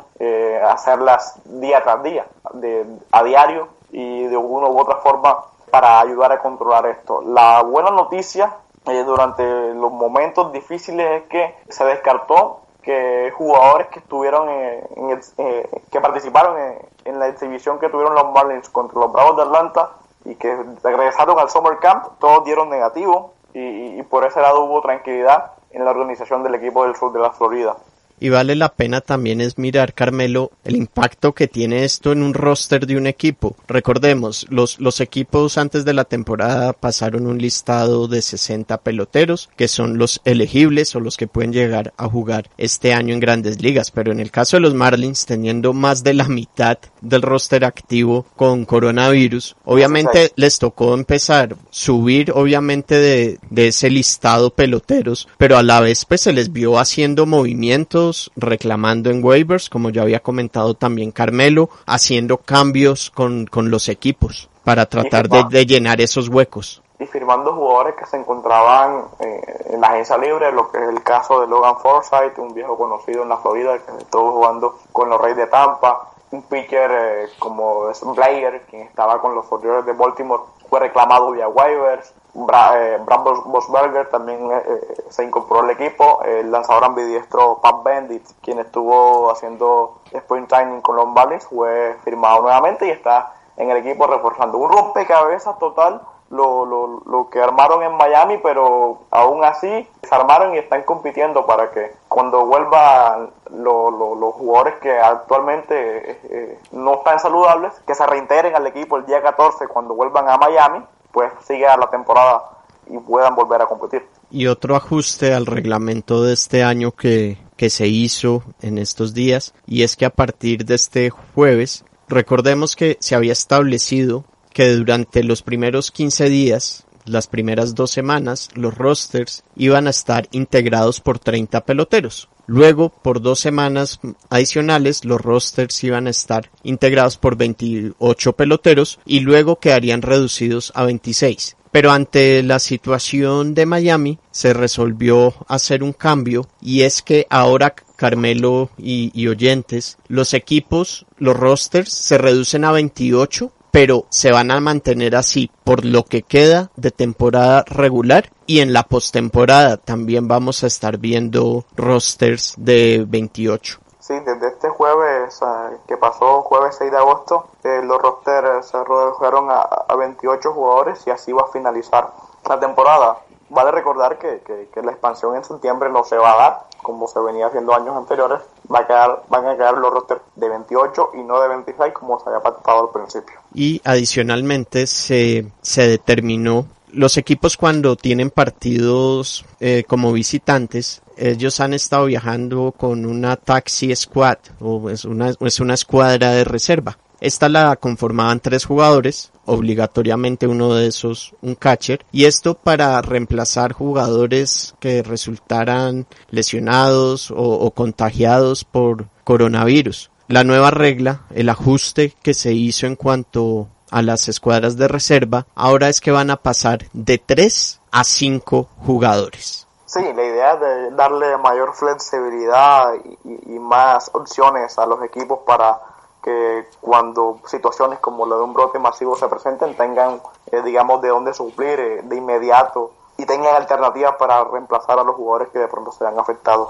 hacerlas 0.67 1.35
día 1.45 1.81
tras 1.83 2.03
día, 2.03 2.25
de, 2.53 2.85
a 3.11 3.23
diario 3.23 3.67
y 3.91 4.27
de 4.27 4.37
una 4.37 4.67
u 4.67 4.79
otra 4.79 4.97
forma 4.97 5.37
para 5.69 5.99
ayudar 5.99 6.31
a 6.31 6.39
controlar 6.39 6.85
esto. 6.85 7.21
La 7.21 7.61
buena 7.63 7.91
noticia 7.91 8.53
durante 8.85 9.73
los 9.73 9.91
momentos 9.91 10.51
difíciles 10.51 11.21
es 11.21 11.29
que 11.29 11.55
se 11.69 11.85
descartó 11.85 12.61
que 12.81 13.31
jugadores 13.35 13.87
que 13.87 13.99
estuvieron 13.99 14.49
en, 14.49 15.21
eh, 15.37 15.69
que 15.91 16.01
participaron 16.01 16.57
en, 17.05 17.19
la 17.19 17.27
exhibición 17.27 17.79
que 17.79 17.89
tuvieron 17.89 18.15
los 18.15 18.31
Marlins 18.31 18.69
contra 18.69 18.99
los 18.99 19.11
Bravos 19.11 19.35
de 19.37 19.43
Atlanta 19.43 19.91
y 20.25 20.35
que 20.35 20.57
regresaron 20.83 21.39
al 21.39 21.49
Summer 21.49 21.77
Camp, 21.79 22.05
todos 22.19 22.43
dieron 22.43 22.69
negativo 22.69 23.33
y 23.53 24.01
por 24.03 24.25
ese 24.25 24.39
lado 24.39 24.63
hubo 24.63 24.81
tranquilidad 24.81 25.51
en 25.71 25.85
la 25.85 25.91
organización 25.91 26.41
del 26.43 26.55
equipo 26.55 26.83
del 26.83 26.95
sur 26.95 27.11
de 27.11 27.19
la 27.19 27.31
Florida 27.31 27.75
y 28.21 28.29
vale 28.29 28.55
la 28.55 28.75
pena 28.75 29.01
también 29.01 29.41
es 29.41 29.57
mirar, 29.57 29.95
Carmelo, 29.95 30.51
el 30.63 30.75
impacto 30.75 31.33
que 31.33 31.47
tiene 31.47 31.83
esto 31.83 32.11
en 32.11 32.21
un 32.21 32.35
roster 32.35 32.85
de 32.85 32.95
un 32.95 33.07
equipo. 33.07 33.55
Recordemos, 33.67 34.45
los, 34.49 34.79
los 34.79 35.01
equipos 35.01 35.57
antes 35.57 35.85
de 35.85 35.93
la 35.93 36.05
temporada 36.05 36.71
pasaron 36.73 37.25
un 37.25 37.39
listado 37.39 38.07
de 38.07 38.21
60 38.21 38.77
peloteros, 38.81 39.49
que 39.57 39.67
son 39.67 39.97
los 39.97 40.21
elegibles 40.23 40.95
o 40.95 40.99
los 40.99 41.17
que 41.17 41.25
pueden 41.25 41.51
llegar 41.51 41.93
a 41.97 42.07
jugar 42.07 42.47
este 42.59 42.93
año 42.93 43.15
en 43.15 43.19
grandes 43.19 43.59
ligas, 43.59 43.89
pero 43.89 44.11
en 44.11 44.19
el 44.19 44.29
caso 44.29 44.55
de 44.55 44.61
los 44.61 44.75
Marlins, 44.75 45.25
teniendo 45.25 45.73
más 45.73 46.03
de 46.03 46.13
la 46.13 46.27
mitad 46.27 46.77
del 47.01 47.23
roster 47.23 47.65
activo 47.65 48.27
con 48.35 48.65
coronavirus, 48.65 49.55
obviamente 49.65 50.31
les 50.35 50.59
tocó 50.59 50.93
empezar, 50.93 51.55
subir 51.71 52.31
obviamente 52.35 52.99
de, 52.99 53.39
de 53.49 53.69
ese 53.69 53.89
listado 53.89 54.51
peloteros, 54.51 55.27
pero 55.39 55.57
a 55.57 55.63
la 55.63 55.79
vez 55.79 56.05
pues 56.05 56.21
se 56.21 56.33
les 56.33 56.53
vio 56.53 56.77
haciendo 56.77 57.25
movimientos 57.25 58.10
reclamando 58.35 59.09
en 59.09 59.23
waivers, 59.23 59.69
como 59.69 59.89
ya 59.89 60.01
había 60.03 60.21
comentado 60.21 60.73
también 60.73 61.11
Carmelo, 61.11 61.69
haciendo 61.85 62.37
cambios 62.37 63.09
con, 63.11 63.45
con 63.45 63.71
los 63.71 63.89
equipos 63.89 64.49
para 64.63 64.85
tratar 64.85 65.27
de, 65.27 65.65
llenar 65.65 66.01
esos 66.01 66.29
huecos. 66.29 66.81
Y 66.99 67.05
firmando 67.07 67.53
jugadores 67.53 67.95
que 67.95 68.05
se 68.05 68.17
encontraban 68.17 69.05
eh, 69.19 69.41
en 69.71 69.81
la 69.81 69.87
agencia 69.87 70.17
libre, 70.17 70.51
lo 70.51 70.69
que 70.69 70.77
es 70.77 70.89
el 70.89 71.01
caso 71.01 71.41
de 71.41 71.47
Logan 71.47 71.77
Forsythe, 71.77 72.39
un 72.39 72.53
viejo 72.53 72.77
conocido 72.77 73.23
en 73.23 73.29
la 73.29 73.37
Florida 73.37 73.79
que 73.79 74.03
estuvo 74.03 74.33
jugando 74.33 74.77
con 74.91 75.09
los 75.09 75.19
Reyes 75.19 75.37
de 75.37 75.47
Tampa, 75.47 76.11
un 76.29 76.43
pitcher 76.43 76.91
eh, 76.91 77.29
como 77.39 77.89
es 77.89 78.01
Blair, 78.03 78.61
quien 78.69 78.83
estaba 78.83 79.19
con 79.19 79.33
los 79.33 79.51
Orioles 79.51 79.85
de 79.85 79.93
Baltimore, 79.93 80.43
fue 80.71 80.79
reclamado 80.79 81.31
vía 81.31 81.49
waivers, 81.49 82.13
Bra, 82.33 82.81
eh, 82.81 82.97
Brad 83.05 83.23
Bosberger 83.43 84.09
también 84.09 84.49
eh, 84.49 84.63
eh, 84.65 85.03
se 85.09 85.25
incorporó 85.25 85.63
al 85.63 85.71
equipo. 85.71 86.23
El 86.23 86.49
lanzador 86.49 86.85
ambidiestro 86.85 87.59
Pat 87.61 87.83
Bendit, 87.83 88.25
quien 88.41 88.57
estuvo 88.59 89.29
haciendo 89.29 89.99
sprint 90.13 90.47
training 90.47 90.79
con 90.79 90.95
los 90.95 91.09
fue 91.43 91.97
firmado 92.05 92.43
nuevamente 92.43 92.87
y 92.87 92.89
está 92.89 93.33
en 93.57 93.69
el 93.69 93.77
equipo 93.85 94.07
reforzando. 94.07 94.59
Un 94.59 94.71
rompecabezas 94.71 95.59
total 95.59 96.03
lo, 96.29 96.65
lo, 96.65 97.01
lo 97.05 97.29
que 97.29 97.41
armaron 97.41 97.83
en 97.83 97.97
Miami, 97.97 98.37
pero 98.37 98.99
aún 99.11 99.43
así 99.43 99.89
se 100.01 100.15
armaron 100.15 100.55
y 100.55 100.59
están 100.59 100.83
compitiendo 100.83 101.45
para 101.45 101.69
que 101.71 101.93
cuando 102.11 102.45
vuelvan 102.45 103.29
los 103.51 104.35
jugadores 104.35 104.73
que 104.81 104.91
actualmente 104.91 106.59
no 106.73 106.95
están 106.95 107.21
saludables, 107.21 107.71
que 107.87 107.95
se 107.95 108.05
reintegren 108.05 108.53
al 108.53 108.67
equipo 108.67 108.97
el 108.97 109.05
día 109.05 109.21
14 109.21 109.65
cuando 109.69 109.95
vuelvan 109.95 110.29
a 110.29 110.35
Miami 110.35 110.83
pues 111.13 111.31
siga 111.47 111.77
la 111.77 111.89
temporada 111.89 112.43
y 112.89 112.97
puedan 112.97 113.33
volver 113.33 113.61
a 113.61 113.65
competir. 113.65 114.05
Y 114.29 114.47
otro 114.47 114.75
ajuste 114.75 115.33
al 115.33 115.45
reglamento 115.45 116.21
de 116.21 116.33
este 116.33 116.63
año 116.63 116.91
que, 116.91 117.37
que 117.55 117.69
se 117.69 117.87
hizo 117.87 118.43
en 118.61 118.77
estos 118.77 119.13
días, 119.13 119.53
y 119.65 119.83
es 119.83 119.95
que 119.95 120.05
a 120.05 120.09
partir 120.09 120.65
de 120.65 120.75
este 120.75 121.11
jueves, 121.11 121.85
recordemos 122.09 122.75
que 122.75 122.97
se 122.99 123.15
había 123.15 123.31
establecido 123.31 124.25
que 124.53 124.67
durante 124.67 125.23
los 125.23 125.43
primeros 125.43 125.91
15 125.91 126.25
días 126.25 126.85
las 127.05 127.27
primeras 127.27 127.75
dos 127.75 127.91
semanas 127.91 128.49
los 128.55 128.77
rosters 128.77 129.43
iban 129.55 129.87
a 129.87 129.91
estar 129.91 130.27
integrados 130.31 131.01
por 131.01 131.19
30 131.19 131.65
peloteros. 131.65 132.29
Luego, 132.47 132.89
por 132.89 133.21
dos 133.21 133.39
semanas 133.39 133.99
adicionales, 134.29 135.05
los 135.05 135.21
rosters 135.21 135.83
iban 135.83 136.07
a 136.07 136.09
estar 136.09 136.49
integrados 136.63 137.17
por 137.17 137.37
28 137.37 138.33
peloteros 138.33 138.99
y 139.05 139.21
luego 139.21 139.59
quedarían 139.59 140.01
reducidos 140.01 140.71
a 140.75 140.83
26. 140.83 141.55
Pero 141.71 141.91
ante 141.91 142.43
la 142.43 142.59
situación 142.59 143.53
de 143.53 143.65
Miami 143.65 144.19
se 144.31 144.53
resolvió 144.53 145.33
hacer 145.47 145.83
un 145.83 145.93
cambio 145.93 146.49
y 146.61 146.81
es 146.81 147.01
que 147.01 147.25
ahora 147.29 147.73
Carmelo 147.95 148.71
y, 148.77 149.27
oyentes, 149.27 149.97
los 150.07 150.33
equipos, 150.33 151.05
los 151.17 151.37
rosters 151.37 151.93
se 151.93 152.17
reducen 152.17 152.65
a 152.65 152.71
28 152.71 153.53
pero 153.71 154.05
se 154.09 154.31
van 154.31 154.51
a 154.51 154.59
mantener 154.59 155.15
así 155.15 155.49
por 155.63 155.85
lo 155.85 156.03
que 156.03 156.23
queda 156.23 156.69
de 156.75 156.91
temporada 156.91 157.63
regular 157.65 158.29
y 158.45 158.59
en 158.59 158.73
la 158.73 158.83
postemporada 158.83 159.77
también 159.77 160.27
vamos 160.27 160.63
a 160.63 160.67
estar 160.67 160.97
viendo 160.97 161.63
rosters 161.75 162.53
de 162.57 163.05
28. 163.07 163.79
Sí, 163.99 164.19
desde 164.25 164.47
este 164.47 164.67
jueves 164.67 165.39
que 165.87 165.95
pasó, 165.95 166.41
jueves 166.41 166.75
6 166.77 166.91
de 166.91 166.97
agosto, 166.97 167.47
eh, 167.63 167.81
los 167.83 168.01
rosters 168.01 168.65
se 168.65 168.83
redujeron 168.83 169.49
a, 169.49 169.61
a 169.61 169.95
28 169.95 170.51
jugadores 170.51 171.05
y 171.05 171.11
así 171.11 171.31
va 171.31 171.43
a 171.43 171.51
finalizar 171.51 172.11
la 172.49 172.59
temporada. 172.59 173.19
Vale 173.49 173.71
recordar 173.71 174.17
que, 174.17 174.41
que, 174.73 174.81
la 174.81 174.91
expansión 174.91 175.35
en 175.35 175.43
septiembre 175.43 175.89
no 175.89 176.03
se 176.03 176.17
va 176.17 176.31
a 176.31 176.37
dar, 176.37 176.63
como 176.81 177.07
se 177.07 177.19
venía 177.19 177.47
haciendo 177.47 177.73
años 177.73 177.95
anteriores. 177.95 178.39
Va 178.73 178.79
a 178.79 178.87
quedar, 178.87 179.23
van 179.29 179.47
a 179.47 179.55
quedar 179.55 179.77
los 179.77 179.91
rosters 179.91 180.21
de 180.35 180.47
28 180.47 181.11
y 181.15 181.23
no 181.23 181.41
de 181.41 181.47
26 181.49 181.93
como 181.93 182.19
se 182.19 182.29
había 182.29 182.41
pactado 182.41 182.83
al 182.83 182.89
principio. 182.89 183.35
Y 183.53 183.81
adicionalmente 183.83 184.87
se, 184.87 185.51
se 185.61 185.87
determinó 185.87 186.65
los 186.93 187.17
equipos 187.17 187.57
cuando 187.57 187.95
tienen 187.95 188.29
partidos 188.29 189.45
eh, 189.59 189.83
como 189.87 190.11
visitantes, 190.11 191.01
ellos 191.17 191.59
han 191.59 191.73
estado 191.73 192.05
viajando 192.05 192.73
con 192.75 193.05
una 193.05 193.35
taxi 193.35 193.95
squad 193.95 194.37
o 194.59 194.89
es 194.89 195.05
una, 195.05 195.33
es 195.39 195.59
una 195.59 195.73
escuadra 195.73 196.31
de 196.31 196.43
reserva. 196.43 196.97
Esta 197.21 197.49
la 197.49 197.75
conformaban 197.75 198.39
tres 198.39 198.65
jugadores, 198.65 199.31
obligatoriamente 199.45 200.47
uno 200.47 200.73
de 200.73 200.87
esos 200.87 201.35
un 201.43 201.53
catcher, 201.53 202.03
y 202.11 202.25
esto 202.25 202.55
para 202.55 202.99
reemplazar 203.03 203.73
jugadores 203.73 204.73
que 204.79 205.03
resultaran 205.03 206.07
lesionados 206.31 207.31
o, 207.35 207.69
contagiados 207.71 208.65
por 208.65 209.05
coronavirus. 209.23 210.09
La 210.27 210.43
nueva 210.43 210.71
regla, 210.71 211.21
el 211.29 211.49
ajuste 211.49 212.15
que 212.23 212.33
se 212.33 212.53
hizo 212.53 212.87
en 212.87 212.95
cuanto 212.95 213.67
a 213.91 214.01
las 214.01 214.27
escuadras 214.27 214.75
de 214.77 214.87
reserva, 214.87 215.45
ahora 215.53 215.89
es 215.89 216.01
que 216.01 216.09
van 216.09 216.31
a 216.31 216.37
pasar 216.37 216.87
de 216.91 217.19
tres 217.19 217.81
a 217.91 218.03
cinco 218.03 218.67
jugadores. 218.79 219.67
Sí, 219.85 219.99
la 220.01 220.23
idea 220.23 220.55
de 220.55 220.91
darle 220.91 221.37
mayor 221.37 221.75
flexibilidad 221.75 222.93
y, 223.25 223.59
más 223.59 224.09
opciones 224.13 224.79
a 224.79 224.85
los 224.85 225.03
equipos 225.03 225.39
para 225.45 225.90
que 226.23 226.65
cuando 226.79 227.39
situaciones 227.45 227.99
como 227.99 228.25
la 228.25 228.35
de 228.35 228.43
un 228.43 228.53
brote 228.53 228.79
masivo 228.79 229.15
se 229.15 229.27
presenten 229.27 229.75
tengan, 229.75 230.21
eh, 230.51 230.61
digamos, 230.63 231.01
de 231.01 231.09
dónde 231.09 231.33
suplir 231.33 231.79
eh, 231.79 232.01
de 232.03 232.15
inmediato 232.15 232.93
y 233.17 233.25
tengan 233.25 233.55
alternativas 233.55 234.15
para 234.17 234.43
reemplazar 234.43 234.99
a 234.99 235.03
los 235.03 235.15
jugadores 235.15 235.49
que 235.49 235.59
de 235.59 235.67
pronto 235.67 235.91
se 235.91 236.05
afectados. 236.05 236.69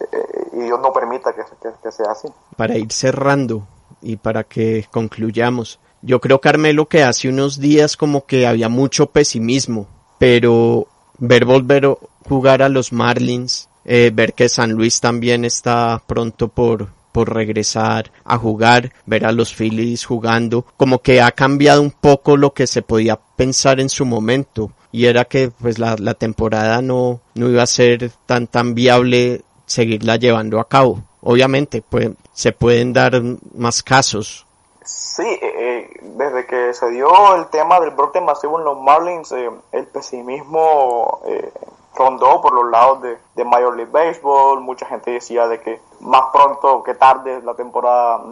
Eh, 0.00 0.48
y 0.52 0.60
Dios 0.60 0.80
no 0.80 0.92
permita 0.92 1.32
que, 1.32 1.42
que, 1.62 1.70
que 1.82 1.92
sea 1.92 2.12
así. 2.12 2.28
Para 2.56 2.76
ir 2.76 2.92
cerrando 2.92 3.62
y 4.00 4.16
para 4.16 4.44
que 4.44 4.86
concluyamos, 4.90 5.80
yo 6.02 6.20
creo, 6.20 6.40
Carmelo, 6.40 6.86
que 6.86 7.02
hace 7.02 7.28
unos 7.28 7.58
días 7.58 7.96
como 7.96 8.24
que 8.24 8.46
había 8.46 8.68
mucho 8.68 9.06
pesimismo, 9.06 9.86
pero 10.18 10.86
ver 11.18 11.44
volver 11.44 11.98
jugar 12.26 12.62
a 12.62 12.68
los 12.68 12.92
Marlins, 12.92 13.68
eh, 13.84 14.10
ver 14.12 14.32
que 14.34 14.48
San 14.48 14.72
Luis 14.72 15.00
también 15.00 15.44
está 15.44 16.02
pronto 16.06 16.48
por, 16.48 16.88
por 17.12 17.34
regresar 17.34 18.12
a 18.24 18.38
jugar, 18.38 18.92
ver 19.06 19.24
a 19.24 19.32
los 19.32 19.54
Phillies 19.54 20.04
jugando, 20.04 20.64
como 20.76 21.00
que 21.00 21.20
ha 21.20 21.32
cambiado 21.32 21.82
un 21.82 21.90
poco 21.90 22.36
lo 22.36 22.52
que 22.52 22.66
se 22.66 22.82
podía 22.82 23.18
pensar 23.36 23.80
en 23.80 23.88
su 23.88 24.04
momento 24.06 24.72
y 24.92 25.06
era 25.06 25.24
que 25.24 25.50
pues 25.50 25.78
la, 25.78 25.96
la 25.98 26.14
temporada 26.14 26.82
no, 26.82 27.20
no 27.34 27.48
iba 27.48 27.62
a 27.62 27.66
ser 27.66 28.10
tan 28.26 28.46
tan 28.46 28.74
viable 28.74 29.42
seguirla 29.66 30.16
llevando 30.16 30.58
a 30.58 30.68
cabo. 30.68 31.02
Obviamente 31.22 31.82
pues 31.88 32.10
se 32.32 32.52
pueden 32.52 32.92
dar 32.92 33.20
más 33.54 33.82
casos. 33.82 34.46
Sí, 34.82 35.22
eh, 35.22 35.88
desde 36.02 36.46
que 36.46 36.72
se 36.74 36.90
dio 36.90 37.36
el 37.36 37.46
tema 37.48 37.78
del 37.80 37.90
brote 37.90 38.20
masivo 38.20 38.58
en 38.58 38.64
los 38.64 38.80
Marlins, 38.80 39.30
eh, 39.32 39.50
el 39.72 39.86
pesimismo 39.86 41.20
eh, 41.26 41.52
rondó 42.00 42.40
por 42.40 42.54
los 42.54 42.70
lados 42.70 43.02
de, 43.02 43.18
de, 43.34 43.44
Major 43.44 43.76
League 43.76 43.92
Baseball. 43.92 44.60
Mucha 44.60 44.86
gente 44.86 45.10
decía 45.10 45.46
de 45.48 45.60
que 45.60 45.80
más 46.00 46.24
pronto 46.32 46.82
que 46.82 46.94
tarde 46.94 47.42
la 47.42 47.54
temporada 47.54 48.22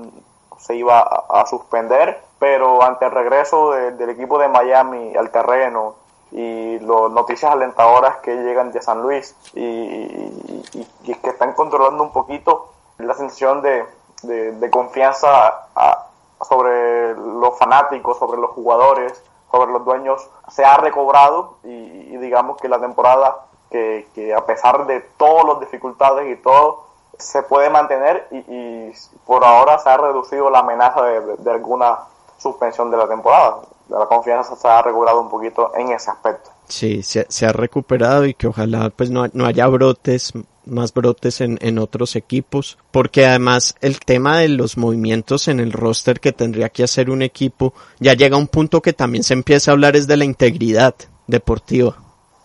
se 0.58 0.75
iba 0.75 1.00
a, 1.00 1.46
suspender, 1.46 2.20
pero 2.38 2.82
ante 2.82 3.04
el 3.04 3.10
regreso 3.10 3.72
de, 3.72 3.92
del 3.92 4.10
equipo 4.10 4.38
de 4.38 4.48
Miami 4.48 5.14
al 5.16 5.30
terreno 5.30 5.96
y 6.32 6.78
las 6.78 7.10
noticias 7.10 7.52
alentadoras 7.52 8.16
que 8.18 8.34
llegan 8.34 8.72
de 8.72 8.82
San 8.82 9.02
Luis 9.02 9.37
y, 9.54 10.30
que 11.04 11.30
están 11.30 11.52
controlando 11.52 12.02
un 12.02 12.12
poquito 12.12 12.70
la 12.98 13.14
sensación 13.14 13.62
de, 13.62 13.84
de, 14.22 14.70
confianza 14.70 15.68
sobre 16.40 17.14
los 17.14 17.56
fanáticos, 17.58 18.18
sobre 18.18 18.40
los 18.40 18.50
jugadores, 18.50 19.22
sobre 19.50 19.72
los 19.72 19.84
dueños, 19.84 20.28
se 20.48 20.64
ha 20.64 20.76
recobrado 20.76 21.56
y 21.64 22.16
digamos 22.16 22.58
que 22.58 22.68
la 22.68 22.80
temporada 22.80 23.47
que, 23.70 24.08
que, 24.14 24.34
a 24.34 24.44
pesar 24.44 24.87
de 24.87 25.00
todas 25.16 25.44
las 25.46 25.60
dificultades 25.60 26.30
y 26.30 26.40
todo, 26.42 26.88
se 27.18 27.42
puede 27.42 27.68
mantener 27.68 28.28
y, 28.30 28.92
por 29.26 29.44
ahora 29.44 29.78
se 29.78 29.88
ha 29.88 29.96
reducido 29.96 30.50
la 30.50 30.60
amenaza 30.60 31.02
de, 31.02 31.50
alguna 31.50 31.98
suspensión 32.38 32.90
de 32.90 32.96
la 32.96 33.08
temporada. 33.08 33.58
La 33.88 34.06
confianza 34.06 34.54
se 34.54 34.68
ha 34.68 34.82
recobrado 34.82 35.20
un 35.20 35.28
poquito 35.28 35.72
en 35.75 35.90
ese 35.92 36.10
aspecto. 36.10 36.50
Sí, 36.68 37.02
se, 37.02 37.26
se 37.28 37.46
ha 37.46 37.52
recuperado 37.52 38.26
y 38.26 38.34
que 38.34 38.46
ojalá 38.46 38.90
pues 38.90 39.10
no, 39.10 39.26
no 39.32 39.46
haya 39.46 39.66
brotes 39.66 40.32
más 40.66 40.92
brotes 40.92 41.40
en, 41.40 41.58
en, 41.62 41.78
otros 41.78 42.14
equipos, 42.14 42.76
porque 42.90 43.24
además 43.24 43.74
el 43.81 44.00
tema 44.00 44.38
de 44.38 44.48
los 44.48 44.76
movimientos 44.76 45.48
en 45.48 45.61
el 45.61 45.72
roster 45.72 46.20
que 46.20 46.33
tendría 46.33 46.68
que 46.68 46.85
hacer 46.85 47.09
un 47.09 47.22
equipo 47.22 47.72
ya 47.98 48.12
llega 48.12 48.37
a 48.37 48.38
un 48.38 48.48
punto 48.48 48.83
que 48.83 48.92
también 48.92 49.24
se 49.24 49.33
empieza 49.33 49.70
a 49.70 49.72
hablar 49.72 49.96
es 49.96 50.07
de 50.07 50.18
la 50.18 50.24
integridad 50.24 50.94
deportiva. 51.26 51.96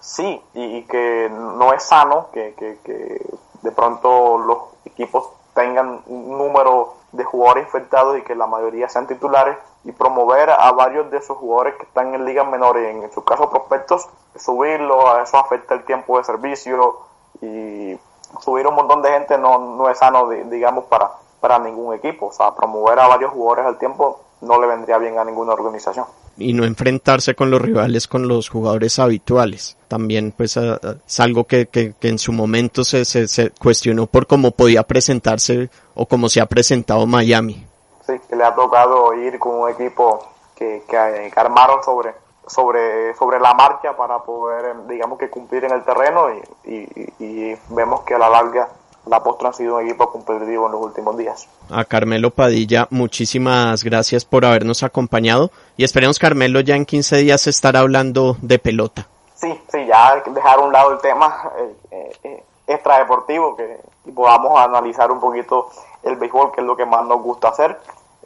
Sí, 0.04 0.44
y, 0.54 0.64
y 0.80 0.84
que 0.84 1.32
no 1.32 1.72
es 1.72 1.82
sano 1.84 2.28
que, 2.34 2.54
que, 2.56 2.78
que, 2.84 3.26
de 3.62 3.72
pronto 3.72 4.38
los 4.38 4.58
equipos 4.84 5.30
tengan 5.54 6.04
un 6.08 6.38
número 6.38 6.96
de 7.14 7.24
jugadores 7.24 7.64
infectados 7.68 8.18
y 8.18 8.22
que 8.24 8.36
la 8.36 8.46
mayoría 8.46 8.90
sean 8.90 9.08
titulares 9.08 9.58
y 9.86 9.94
promover 9.94 10.50
a 10.50 10.70
varios 10.74 11.10
de 11.10 11.20
esos 11.20 11.38
jugadores 11.38 11.76
que 11.76 11.84
están 11.84 12.14
en 12.14 12.26
ligas 12.26 12.46
menores, 12.46 12.94
en 12.94 13.10
su 13.14 13.24
caso 13.24 13.50
prospectos, 13.50 14.10
subirlo, 14.36 15.10
a 15.10 15.24
eso 15.24 15.38
afecta 15.38 15.74
el 15.74 15.86
tiempo 15.86 16.18
de 16.18 16.26
servicio 16.26 17.00
y 17.40 17.98
subir 18.42 18.68
un 18.68 18.76
montón 18.76 19.02
de 19.04 19.10
gente 19.10 19.38
no, 19.38 19.58
no 19.58 19.90
es 19.90 20.00
sano, 20.00 20.28
digamos, 20.28 20.84
para, 20.86 21.12
para 21.40 21.60
ningún 21.60 21.94
equipo. 21.94 22.26
O 22.26 22.34
sea, 22.34 22.54
promover 22.54 23.00
a 23.00 23.08
varios 23.08 23.32
jugadores 23.32 23.66
al 23.66 23.78
tiempo 23.78 24.20
no 24.42 24.60
le 24.60 24.68
vendría 24.68 24.98
bien 24.98 25.18
a 25.18 25.24
ninguna 25.24 25.54
organización. 25.54 26.08
Y 26.38 26.54
no 26.54 26.66
enfrentarse 26.66 27.36
con 27.36 27.52
los 27.52 27.62
rivales, 27.62 28.08
con 28.08 28.28
los 28.28 28.50
jugadores 28.50 28.98
habituales. 28.98 29.78
También, 29.88 30.34
pues, 30.36 30.58
es 30.58 31.20
algo 31.20 31.44
que, 31.44 31.68
que, 31.68 31.94
en 32.02 32.18
su 32.18 32.32
momento 32.32 32.84
se, 32.84 33.06
se, 33.06 33.52
cuestionó 33.52 34.08
por 34.08 34.26
cómo 34.26 34.52
podía 34.52 34.84
presentarse 34.84 35.70
o 35.94 36.08
cómo 36.08 36.30
se 36.30 36.42
ha 36.42 36.48
presentado 36.48 37.06
Miami. 37.06 37.66
Sí, 38.06 38.14
que 38.28 38.36
le 38.36 38.44
ha 38.44 38.56
tocado 38.56 39.14
ir 39.14 39.38
con 39.38 39.56
un 39.56 39.70
equipo 39.70 40.28
que, 40.56 40.84
que, 40.90 41.32
que 41.34 41.40
armaron 41.40 41.84
sobre 41.84 42.24
sobre, 42.46 43.14
sobre 43.16 43.40
la 43.40 43.54
marcha 43.54 43.96
para 43.96 44.20
poder, 44.20 44.86
digamos 44.88 45.18
que 45.18 45.30
cumplir 45.30 45.64
en 45.64 45.72
el 45.72 45.84
terreno 45.84 46.28
y, 46.66 46.84
y 47.20 47.56
vemos 47.70 48.02
que 48.02 48.16
a 48.16 48.20
la 48.20 48.30
larga 48.30 48.68
la 49.06 49.22
Postra 49.22 49.50
ha 49.50 49.54
sido 49.54 49.78
un 49.78 49.86
equipo 49.86 50.10
competitivo 50.12 50.66
en 50.68 50.72
los 50.72 50.82
últimos 50.82 51.18
días. 51.18 51.48
A 51.70 51.84
Carmelo 51.86 52.32
Padilla, 52.32 52.88
muchísimas 52.90 53.84
gracias 53.84 54.26
por 54.26 54.46
habernos 54.46 54.84
acompañado 54.84 55.52
y 55.78 55.84
esperemos 55.84 56.20
Carmelo 56.20 56.62
ya 56.62 56.76
en 56.76 56.86
15 56.86 57.18
días 57.18 57.48
estar 57.48 57.76
hablando 57.76 58.38
de 58.42 58.60
pelota. 58.60 59.08
Sí, 59.36 59.54
sí, 59.72 59.86
ya 59.86 60.24
dejar 60.26 60.60
a 60.60 60.62
un 60.62 60.72
lado 60.72 60.94
el 60.94 61.00
tema 61.00 61.52
eh, 61.92 62.12
eh, 62.24 62.44
extradeportivo, 62.68 63.56
que 63.56 63.80
podamos 64.16 64.58
analizar 64.60 65.12
un 65.12 65.20
poquito 65.20 65.70
el 66.04 66.16
béisbol, 66.16 66.52
que 66.52 66.62
es 66.62 66.68
lo 66.68 66.76
que 66.76 66.86
más 66.86 67.06
nos 67.06 67.22
gusta 67.22 67.50
hacer. 67.50 67.78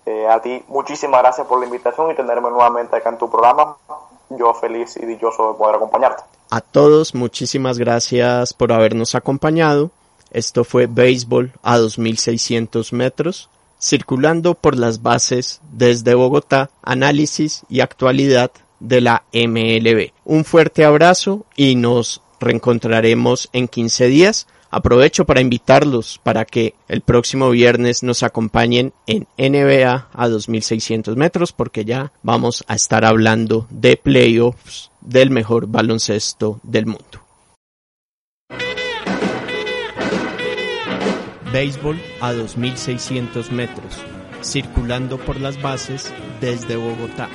Eh, 0.05 0.27
a 0.27 0.39
ti, 0.41 0.63
muchísimas 0.67 1.21
gracias 1.21 1.47
por 1.47 1.59
la 1.59 1.65
invitación 1.65 2.11
y 2.11 2.15
tenerme 2.15 2.49
nuevamente 2.49 2.95
acá 2.95 3.09
en 3.09 3.17
tu 3.17 3.29
programa. 3.29 3.77
Yo 4.29 4.53
feliz 4.53 4.95
y 4.97 5.05
dichoso 5.05 5.51
de 5.51 5.57
poder 5.57 5.75
acompañarte. 5.75 6.23
A 6.49 6.61
todos, 6.61 7.15
muchísimas 7.15 7.77
gracias 7.77 8.53
por 8.53 8.71
habernos 8.71 9.15
acompañado. 9.15 9.89
Esto 10.31 10.63
fue 10.63 10.87
Béisbol 10.87 11.53
a 11.63 11.77
2600 11.77 12.93
metros, 12.93 13.49
circulando 13.79 14.55
por 14.55 14.77
las 14.77 15.01
bases 15.01 15.61
desde 15.71 16.15
Bogotá, 16.15 16.69
análisis 16.81 17.63
y 17.69 17.81
actualidad 17.81 18.51
de 18.79 19.01
la 19.01 19.23
MLB. 19.33 20.11
Un 20.25 20.45
fuerte 20.45 20.85
abrazo 20.85 21.45
y 21.55 21.75
nos 21.75 22.21
reencontraremos 22.39 23.49
en 23.53 23.67
15 23.67 24.07
días. 24.07 24.47
Aprovecho 24.69 25.25
para 25.25 25.41
invitarlos 25.41 26.19
para 26.21 26.43
que 26.43 26.75
el 26.89 27.01
próximo 27.01 27.49
viernes 27.49 28.03
nos 28.03 28.21
acompañen 28.21 28.93
en 29.05 29.27
NBA 29.37 30.09
a 30.11 30.27
2600 30.27 31.15
metros 31.15 31.53
porque 31.53 31.85
ya 31.85 32.11
vamos 32.21 32.65
a 32.67 32.75
estar 32.75 33.05
hablando 33.05 33.65
de 33.69 33.95
playoffs 33.95 34.91
del 34.99 35.29
mejor 35.29 35.67
baloncesto 35.67 36.59
del 36.63 36.85
mundo. 36.85 37.26
Béisbol 41.51 41.99
a 42.21 42.31
2600 42.33 43.51
metros, 43.51 43.97
circulando 44.41 45.17
por 45.17 45.39
las 45.39 45.62
bases 45.62 46.12
desde 46.41 46.75
Bogotá. 46.75 47.29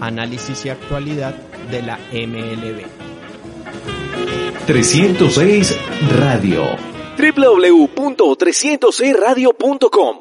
Análisis 0.00 0.64
y 0.64 0.70
actualidad 0.70 1.34
de 1.70 1.82
la 1.82 1.98
MLB. 2.12 2.86
306 4.66 5.76
Radio. 6.18 6.64
www.306radio.com 7.18 10.16